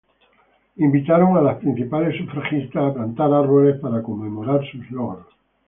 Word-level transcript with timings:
Invitaron 0.77 1.37
a 1.37 1.41
las 1.43 1.57
principales 1.57 2.17
sufragistas 2.17 2.83
a 2.83 2.91
plantar 2.95 3.31
árboles 3.31 3.79
para 3.79 4.01
conmemorar 4.01 4.63
sus 4.71 4.89
logros. 4.89 5.27